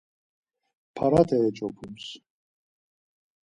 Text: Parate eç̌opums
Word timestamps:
Parate 0.95 1.37
eç̌opums 1.47 2.05